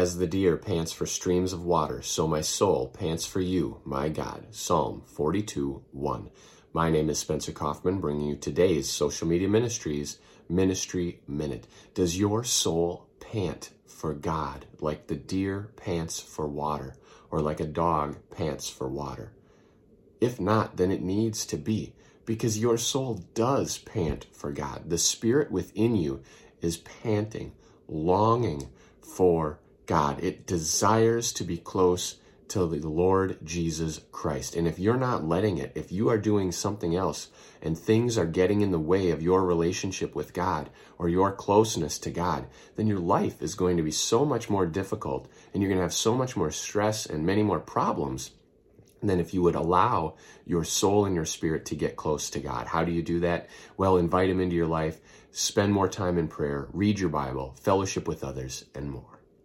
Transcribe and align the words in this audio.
As 0.00 0.16
the 0.16 0.26
deer 0.26 0.56
pants 0.56 0.92
for 0.92 1.04
streams 1.04 1.52
of 1.52 1.62
water, 1.62 2.00
so 2.00 2.26
my 2.26 2.40
soul 2.40 2.88
pants 2.88 3.26
for 3.26 3.42
you, 3.42 3.82
my 3.84 4.08
God. 4.08 4.46
Psalm 4.50 5.02
42 5.04 5.82
1. 5.92 6.30
My 6.72 6.88
name 6.88 7.10
is 7.10 7.18
Spencer 7.18 7.52
Coffman, 7.52 8.00
bringing 8.00 8.26
you 8.26 8.36
today's 8.36 8.88
Social 8.88 9.28
Media 9.28 9.46
Ministries 9.46 10.16
Ministry 10.48 11.20
Minute. 11.28 11.66
Does 11.92 12.18
your 12.18 12.44
soul 12.44 13.10
pant 13.20 13.72
for 13.86 14.14
God 14.14 14.64
like 14.80 15.08
the 15.08 15.16
deer 15.16 15.70
pants 15.76 16.18
for 16.18 16.48
water, 16.48 16.96
or 17.30 17.42
like 17.42 17.60
a 17.60 17.66
dog 17.66 18.16
pants 18.30 18.70
for 18.70 18.88
water? 18.88 19.32
If 20.18 20.40
not, 20.40 20.78
then 20.78 20.90
it 20.90 21.02
needs 21.02 21.44
to 21.44 21.58
be, 21.58 21.92
because 22.24 22.58
your 22.58 22.78
soul 22.78 23.22
does 23.34 23.76
pant 23.76 24.24
for 24.32 24.50
God. 24.50 24.88
The 24.88 24.96
spirit 24.96 25.50
within 25.50 25.94
you 25.94 26.22
is 26.62 26.78
panting, 26.78 27.52
longing 27.86 28.70
for 29.02 29.58
God. 29.90 30.22
It 30.22 30.46
desires 30.46 31.32
to 31.32 31.42
be 31.42 31.56
close 31.56 32.20
to 32.46 32.64
the 32.64 32.88
Lord 32.88 33.38
Jesus 33.42 34.00
Christ. 34.12 34.54
And 34.54 34.68
if 34.68 34.78
you're 34.78 34.96
not 34.96 35.24
letting 35.24 35.58
it, 35.58 35.72
if 35.74 35.90
you 35.90 36.10
are 36.10 36.16
doing 36.16 36.52
something 36.52 36.94
else 36.94 37.26
and 37.60 37.76
things 37.76 38.16
are 38.16 38.24
getting 38.24 38.60
in 38.60 38.70
the 38.70 38.78
way 38.78 39.10
of 39.10 39.20
your 39.20 39.44
relationship 39.44 40.14
with 40.14 40.32
God 40.32 40.70
or 40.96 41.08
your 41.08 41.32
closeness 41.32 41.98
to 41.98 42.12
God, 42.12 42.46
then 42.76 42.86
your 42.86 43.00
life 43.00 43.42
is 43.42 43.56
going 43.56 43.78
to 43.78 43.82
be 43.82 43.90
so 43.90 44.24
much 44.24 44.48
more 44.48 44.64
difficult 44.64 45.26
and 45.52 45.60
you're 45.60 45.68
going 45.68 45.80
to 45.80 45.82
have 45.82 45.92
so 45.92 46.14
much 46.14 46.36
more 46.36 46.52
stress 46.52 47.04
and 47.04 47.26
many 47.26 47.42
more 47.42 47.58
problems 47.58 48.30
than 49.02 49.18
if 49.18 49.34
you 49.34 49.42
would 49.42 49.56
allow 49.56 50.14
your 50.46 50.62
soul 50.62 51.04
and 51.04 51.16
your 51.16 51.26
spirit 51.26 51.66
to 51.66 51.74
get 51.74 51.96
close 51.96 52.30
to 52.30 52.38
God. 52.38 52.68
How 52.68 52.84
do 52.84 52.92
you 52.92 53.02
do 53.02 53.18
that? 53.20 53.48
Well, 53.76 53.96
invite 53.96 54.30
Him 54.30 54.40
into 54.40 54.54
your 54.54 54.68
life, 54.68 55.00
spend 55.32 55.72
more 55.72 55.88
time 55.88 56.16
in 56.16 56.28
prayer, 56.28 56.68
read 56.72 57.00
your 57.00 57.10
Bible, 57.10 57.56
fellowship 57.60 58.06
with 58.06 58.22
others, 58.22 58.64
and 58.72 58.88
more. 58.88 59.19